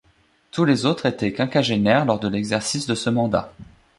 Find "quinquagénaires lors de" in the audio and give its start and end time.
1.31-2.27